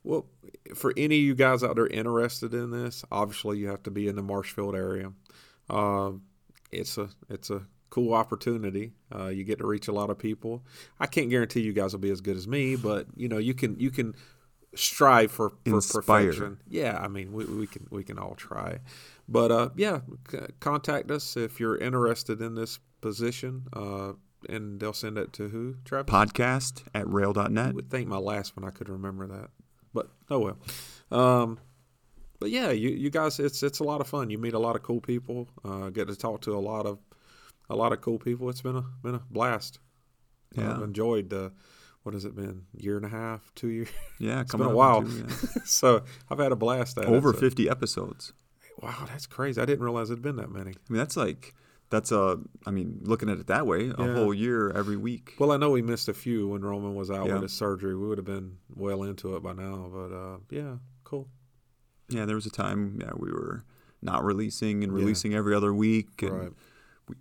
Well, 0.03 0.25
for 0.75 0.93
any 0.95 1.17
of 1.17 1.23
you 1.23 1.35
guys 1.35 1.63
out 1.63 1.75
there 1.75 1.87
interested 1.87 2.53
in 2.53 2.71
this, 2.71 3.03
obviously 3.11 3.57
you 3.59 3.67
have 3.67 3.83
to 3.83 3.91
be 3.91 4.07
in 4.07 4.15
the 4.15 4.23
Marshfield 4.23 4.75
area. 4.75 5.11
Uh, 5.69 6.11
it's 6.71 6.97
a 6.97 7.09
it's 7.29 7.49
a 7.49 7.63
cool 7.89 8.13
opportunity. 8.13 8.93
Uh, 9.13 9.27
you 9.27 9.43
get 9.43 9.59
to 9.59 9.67
reach 9.67 9.87
a 9.87 9.91
lot 9.91 10.09
of 10.09 10.17
people. 10.17 10.63
I 10.99 11.07
can't 11.07 11.29
guarantee 11.29 11.61
you 11.61 11.73
guys 11.73 11.93
will 11.93 11.99
be 11.99 12.11
as 12.11 12.21
good 12.21 12.37
as 12.37 12.47
me, 12.47 12.75
but 12.75 13.07
you 13.15 13.27
know 13.27 13.37
you 13.37 13.53
can 13.53 13.79
you 13.79 13.91
can 13.91 14.13
strive 14.75 15.31
for, 15.31 15.49
for 15.49 15.55
Inspire. 15.65 16.01
perfection. 16.01 16.61
Yeah, 16.67 16.97
I 17.01 17.07
mean 17.07 17.31
we, 17.33 17.45
we 17.45 17.67
can 17.67 17.87
we 17.89 18.03
can 18.03 18.17
all 18.19 18.35
try, 18.35 18.79
but 19.27 19.51
uh, 19.51 19.69
yeah, 19.75 20.01
c- 20.29 20.37
contact 20.59 21.09
us 21.11 21.35
if 21.37 21.59
you're 21.59 21.77
interested 21.77 22.41
in 22.41 22.55
this 22.55 22.79
position. 23.01 23.63
Uh, 23.73 24.13
and 24.47 24.79
they'll 24.79 24.93
send 24.93 25.17
it 25.17 25.33
to 25.33 25.49
who? 25.49 25.75
Travis. 25.83 26.09
Podcast 26.13 26.83
at 26.95 27.01
I 27.01 27.03
roehl.net. 27.09 27.73
would 27.75 27.89
think 27.91 28.07
my 28.07 28.15
last 28.19 28.55
one 28.55 28.65
I 28.65 28.69
could 28.71 28.87
remember 28.87 29.27
that, 29.27 29.49
but 29.93 30.11
oh 30.29 30.39
well. 30.39 30.57
Um, 31.11 31.59
but 32.39 32.49
yeah, 32.49 32.71
you, 32.71 32.87
you 32.89 33.09
guys, 33.09 33.37
it's 33.41 33.63
it's 33.63 33.79
a 33.79 33.83
lot 33.83 33.99
of 33.99 34.07
fun. 34.07 34.29
You 34.29 34.37
meet 34.37 34.53
a 34.53 34.59
lot 34.59 34.77
of 34.77 34.81
cool 34.83 35.01
people. 35.01 35.49
Uh, 35.65 35.89
get 35.89 36.07
to 36.07 36.15
talk 36.15 36.39
to 36.43 36.53
a 36.55 36.59
lot 36.59 36.85
of 36.85 36.99
a 37.69 37.75
lot 37.75 37.93
of 37.93 38.01
cool 38.01 38.19
people. 38.19 38.49
It's 38.49 38.61
been 38.61 38.75
a 38.75 38.85
been 39.03 39.15
a 39.15 39.21
blast. 39.29 39.79
Yeah. 40.55 40.75
I've 40.75 40.81
enjoyed. 40.81 41.31
Uh, 41.33 41.49
what 42.03 42.13
has 42.13 42.25
it 42.25 42.35
been? 42.35 42.63
Year 42.77 42.95
and 42.95 43.05
a 43.05 43.09
half, 43.09 43.51
two 43.55 43.67
years. 43.67 43.89
Yeah, 44.19 44.41
it's 44.41 44.55
been 44.55 44.61
a 44.65 44.73
while. 44.73 45.03
two, 45.03 45.25
yeah. 45.27 45.35
so 45.65 46.03
I've 46.29 46.39
had 46.39 46.51
a 46.51 46.55
blast 46.55 46.97
at 46.97 47.03
it, 47.03 47.09
over 47.09 47.33
so- 47.33 47.39
50 47.39 47.69
episodes. 47.69 48.33
Wow, 48.81 49.03
that's 49.07 49.27
crazy. 49.27 49.59
I 49.61 49.65
didn't 49.65 49.83
realize 49.83 50.09
it'd 50.09 50.21
been 50.23 50.37
that 50.37 50.49
many. 50.49 50.71
I 50.71 50.73
mean, 50.87 50.97
that's 50.97 51.17
like 51.17 51.53
that's 51.89 52.13
a. 52.13 52.39
I 52.65 52.71
mean, 52.71 52.99
looking 53.01 53.29
at 53.29 53.37
it 53.37 53.47
that 53.47 53.67
way, 53.67 53.89
a 53.95 54.05
Yeah. 54.05 54.13
whole 54.13 54.33
year 54.33 54.71
every 54.71 54.95
week. 54.95 55.33
Well, 55.37 55.51
I 55.51 55.57
know 55.57 55.71
we 55.71 55.81
missed 55.81 56.07
a 56.07 56.13
few 56.13 56.47
when 56.47 56.61
Roman 56.61 56.95
was 56.95 57.11
out 57.11 57.27
Yeah. 57.27 57.33
with 57.33 57.43
his 57.43 57.51
surgery. 57.53 57.93
We 57.95 58.07
would 58.07 58.17
have 58.17 58.25
been 58.25 58.57
well 58.73 59.03
into 59.03 59.35
it 59.35 59.43
by 59.43 59.51
now. 59.51 59.89
But 59.93 60.15
uh, 60.15 60.37
yeah, 60.49 60.75
cool. 61.03 61.27
Yeah, 62.07 62.23
there 62.25 62.35
was 62.35 62.45
a 62.45 62.49
time 62.51 62.99
yeah, 63.01 63.11
we 63.17 63.29
were 63.31 63.65
not 64.01 64.23
releasing 64.23 64.81
and 64.83 64.93
releasing 64.93 65.33
every 65.35 65.53
other 65.53 65.73
week. 65.73 66.21
And 66.21 66.31
Right. 66.39 66.51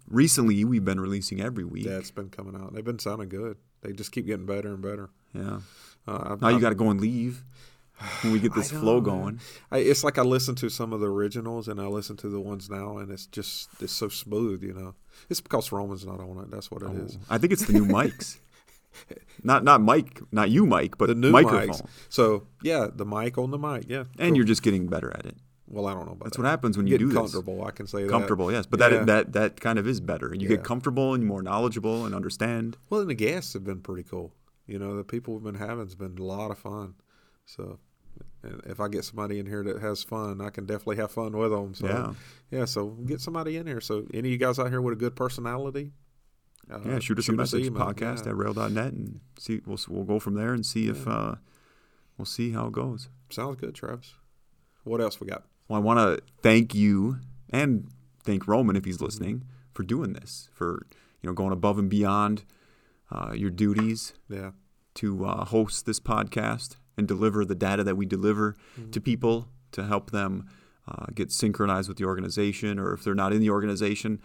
Recently, 0.08 0.64
we've 0.64 0.84
been 0.84 1.00
releasing 1.00 1.40
every 1.40 1.64
week. 1.64 1.86
Yeah, 1.86 1.98
it's 1.98 2.10
been 2.10 2.30
coming 2.30 2.54
out. 2.56 2.72
They've 2.74 2.84
been 2.84 2.98
sounding 2.98 3.28
good. 3.28 3.56
They 3.82 3.92
just 3.92 4.12
keep 4.12 4.26
getting 4.26 4.46
better 4.46 4.68
and 4.72 4.82
better. 4.82 5.10
yeah. 5.34 5.60
Uh, 6.06 6.30
I've, 6.32 6.40
Now 6.40 6.48
you 6.48 6.54
I've- 6.56 6.62
got 6.62 6.68
to 6.70 6.74
go 6.74 6.90
and 6.90 7.00
leave 7.00 7.42
when 8.22 8.32
we 8.32 8.40
get 8.40 8.54
this 8.54 8.70
flow 8.80 9.00
going. 9.00 9.40
I, 9.70 9.78
it's 9.78 10.02
like 10.04 10.16
I 10.18 10.22
listen 10.22 10.54
to 10.56 10.68
some 10.70 10.92
of 10.92 11.00
the 11.00 11.10
originals 11.10 11.68
and 11.68 11.80
I 11.80 11.86
listen 11.86 12.16
to 12.18 12.28
the 12.28 12.40
ones 12.40 12.70
now, 12.70 12.98
and 12.98 13.10
it's 13.10 13.26
just 13.26 13.68
it's 13.80 13.92
so 13.92 14.08
smooth. 14.08 14.62
You 14.62 14.72
know, 14.72 14.94
it's 15.28 15.40
because 15.40 15.70
Roman's 15.70 16.06
not 16.06 16.18
on 16.20 16.38
it. 16.38 16.50
That's 16.50 16.70
what 16.70 16.82
it 16.82 16.90
is. 16.92 17.18
I 17.28 17.38
think 17.38 17.52
it's 17.52 17.66
the 17.66 17.72
new 17.74 17.84
mics. 17.86 18.38
Not 19.44 19.62
not 19.62 19.80
mic, 19.80 20.20
not 20.32 20.50
you, 20.50 20.66
Mike, 20.66 20.98
but 20.98 21.06
The 21.06 21.14
new 21.14 21.30
microphone. 21.30 21.68
mics. 21.68 21.86
So 22.08 22.46
yeah, 22.62 22.88
the 22.92 23.04
mic 23.04 23.38
on 23.38 23.52
the 23.52 23.58
mic. 23.58 23.84
Yeah, 23.86 24.04
And 24.18 24.34
you're 24.36 24.46
just 24.46 24.62
getting 24.62 24.88
better 24.88 25.12
at 25.16 25.24
it. 25.26 25.36
Well. 25.70 25.86
I 25.86 25.94
don't 25.94 26.06
know 26.06 26.12
about 26.12 26.24
That's 26.24 26.36
that. 26.36 26.42
what 26.42 26.48
happens 26.48 26.76
when 26.76 26.86
you 26.86 26.92
Getting 26.94 27.08
do 27.08 27.12
this. 27.14 27.32
comfortable. 27.32 27.64
I 27.64 27.70
can 27.70 27.86
say 27.86 28.02
that. 28.04 28.10
Comfortable, 28.10 28.50
yes, 28.50 28.66
but 28.66 28.80
Yeah. 28.80 28.88
that 28.88 29.06
that 29.06 29.32
that 29.32 29.60
kind 29.60 29.78
of 29.78 29.86
is 29.86 30.00
better. 30.00 30.34
You 30.34 30.42
Yeah. 30.42 30.56
get 30.56 30.64
comfortable 30.64 31.14
and 31.14 31.22
you're 31.22 31.28
more 31.28 31.42
knowledgeable 31.42 32.04
and 32.06 32.14
understand. 32.14 32.76
Well, 32.90 33.00
and 33.02 33.10
the 33.10 33.14
guests 33.14 33.52
have 33.52 33.64
been 33.64 33.80
pretty 33.80 34.02
cool. 34.02 34.34
You 34.66 34.78
know, 34.78 34.96
the 34.96 35.04
people 35.04 35.34
we've 35.34 35.42
been 35.44 35.54
having 35.54 35.84
has 35.86 35.94
been 35.94 36.16
a 36.18 36.22
lot 36.24 36.50
of 36.50 36.58
fun. 36.58 36.94
So, 37.46 37.78
and 38.42 38.60
if 38.66 38.80
I 38.80 38.88
get 38.88 39.04
somebody 39.04 39.38
in 39.38 39.46
here 39.46 39.62
that 39.64 39.80
has 39.80 40.02
fun, 40.04 40.40
I 40.40 40.50
can 40.50 40.66
definitely 40.66 40.96
have 40.96 41.10
fun 41.10 41.36
with 41.36 41.50
them. 41.50 41.74
So, 41.74 41.86
Yeah. 41.86 42.14
yeah. 42.50 42.64
So 42.66 42.88
get 43.06 43.20
somebody 43.20 43.56
in 43.56 43.66
here. 43.66 43.80
So, 43.80 44.06
any 44.12 44.28
of 44.28 44.32
you 44.32 44.38
guys 44.38 44.58
out 44.58 44.70
here 44.70 44.80
with 44.82 44.92
a 44.92 44.96
good 44.96 45.16
personality, 45.16 45.92
uh, 46.70 46.80
Yeah, 46.84 46.98
shoot 46.98 47.18
us 47.18 47.28
a 47.28 47.32
message, 47.32 47.70
podcast 47.70 48.24
Yeah. 48.26 48.32
at 48.32 48.36
roehl.net, 48.38 48.92
and 48.92 49.20
see. 49.38 49.60
We'll 49.66 49.78
we'll 49.88 50.04
go 50.04 50.18
from 50.18 50.34
there 50.34 50.52
and 50.52 50.64
see 50.66 50.88
if 50.88 51.06
uh, 51.08 51.36
we'll 52.18 52.26
see 52.26 52.50
how 52.50 52.66
it 52.66 52.72
goes. 52.72 53.08
Sounds 53.30 53.56
good, 53.56 53.74
Travis. 53.74 54.14
What 54.84 55.00
else 55.00 55.18
we 55.20 55.26
got? 55.28 55.44
Well, 55.68 55.80
I 55.80 55.84
want 55.84 55.98
to 55.98 56.22
thank 56.42 56.74
you 56.74 57.18
and 57.50 57.88
thank 58.24 58.46
Roman 58.48 58.76
if 58.76 58.84
he's 58.84 59.00
listening 59.00 59.44
for 59.72 59.82
doing 59.82 60.12
this, 60.14 60.48
for 60.52 60.86
you 61.22 61.28
know 61.28 61.34
going 61.34 61.52
above 61.52 61.78
and 61.78 61.90
beyond 61.90 62.44
uh, 63.10 63.32
your 63.34 63.50
duties 63.50 64.14
Yeah, 64.28 64.50
to 64.94 65.24
uh, 65.26 65.44
host 65.46 65.86
this 65.86 66.00
podcast 66.00 66.76
and 66.96 67.06
deliver 67.06 67.44
the 67.44 67.54
data 67.54 67.84
that 67.84 67.96
we 67.96 68.06
deliver 68.06 68.56
Mm-hmm. 68.78 68.90
to 68.90 69.00
people 69.00 69.48
to 69.72 69.84
help 69.84 70.10
them 70.10 70.48
uh, 70.86 71.06
get 71.14 71.30
synchronized 71.30 71.88
with 71.88 71.98
the 71.98 72.04
organization, 72.04 72.78
or 72.78 72.94
if 72.94 73.04
they're 73.04 73.14
not 73.14 73.32
in 73.34 73.40
the 73.40 73.50
organization, 73.50 74.20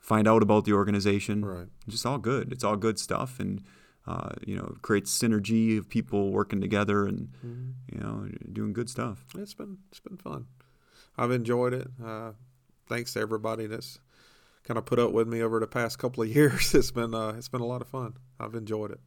find 0.00 0.26
out 0.26 0.42
about 0.42 0.64
the 0.64 0.72
organization. 0.72 1.44
right. 1.44 1.68
Just 1.88 2.04
all 2.04 2.18
good. 2.18 2.50
It's 2.52 2.64
all 2.64 2.76
good 2.76 2.98
stuff, 2.98 3.38
and 3.38 3.62
uh, 4.06 4.30
you 4.44 4.56
know, 4.56 4.74
creates 4.82 5.16
synergy 5.16 5.78
of 5.78 5.88
people 5.88 6.32
working 6.32 6.60
together 6.60 7.06
and 7.06 7.28
Mm-hmm. 7.46 7.70
you 7.94 8.00
know 8.00 8.28
doing 8.52 8.72
good 8.72 8.90
stuff. 8.90 9.24
It's 9.38 9.54
been 9.54 9.78
it's 9.90 10.00
been 10.00 10.16
fun. 10.16 10.46
I've 11.16 11.30
enjoyed 11.30 11.74
it. 11.74 11.88
Uh, 12.04 12.32
thanks 12.88 13.12
to 13.14 13.20
everybody 13.20 13.66
that's 13.66 13.98
kind 14.64 14.78
of 14.78 14.84
put 14.84 14.98
up 14.98 15.12
with 15.12 15.28
me 15.28 15.42
over 15.42 15.60
the 15.60 15.66
past 15.66 15.98
couple 15.98 16.22
of 16.22 16.28
years. 16.36 16.74
It's 16.74 16.90
been 16.90 17.14
uh, 17.14 17.34
it's 17.36 17.48
been 17.48 17.60
a 17.60 17.66
lot 17.66 17.82
of 17.82 17.88
fun. 17.88 18.14
I've 18.38 18.54
enjoyed 18.54 18.92
it, 18.92 19.00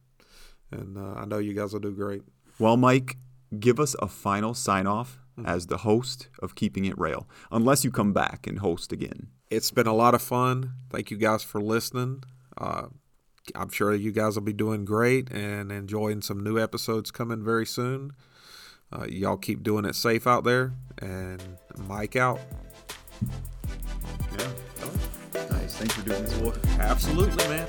and 0.70 0.96
uh, 0.96 1.14
I 1.20 1.24
know 1.24 1.38
you 1.38 1.54
guys 1.54 1.72
will 1.72 1.80
do 1.80 1.92
great. 1.92 2.22
Well, 2.58 2.76
Mike, 2.76 3.16
give 3.58 3.78
us 3.78 3.94
a 4.00 4.08
final 4.08 4.54
sign 4.54 4.86
off 4.86 5.18
mm-hmm. 5.38 5.48
as 5.48 5.66
the 5.66 5.78
host 5.78 6.28
of 6.40 6.54
Keeping 6.54 6.84
It 6.84 6.96
Roehl, 6.96 7.26
unless 7.50 7.84
you 7.84 7.90
come 7.90 8.12
back 8.12 8.46
and 8.46 8.60
host 8.60 8.92
again. 8.92 9.28
It's 9.50 9.70
been 9.70 9.86
a 9.86 9.94
lot 9.94 10.14
of 10.14 10.22
fun. 10.22 10.72
Thank 10.90 11.10
you 11.10 11.16
guys 11.16 11.42
for 11.42 11.60
listening. 11.60 12.24
Uh, 12.56 12.86
I'm 13.54 13.68
sure 13.68 13.94
you 13.94 14.10
guys 14.10 14.34
will 14.34 14.42
be 14.42 14.52
doing 14.52 14.84
great 14.84 15.30
and 15.30 15.70
enjoying 15.70 16.22
some 16.22 16.42
new 16.42 16.58
episodes 16.58 17.10
coming 17.10 17.44
very 17.44 17.66
soon. 17.66 18.12
Uh, 18.92 19.06
y'all 19.08 19.36
keep 19.36 19.62
doing 19.62 19.84
it 19.84 19.94
safe 19.94 20.26
out 20.26 20.44
there, 20.44 20.72
and 20.98 21.42
Mike 21.88 22.16
out. 22.16 22.40
Yeah. 24.38 24.48
Nice. 25.50 25.74
Thanks 25.76 25.94
for 25.94 26.02
doing 26.02 26.22
this. 26.22 26.78
Absolutely, 26.78 27.48
man. 27.48 27.66